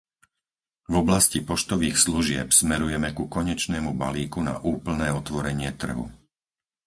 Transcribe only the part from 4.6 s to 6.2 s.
úplné otvorenie trhu.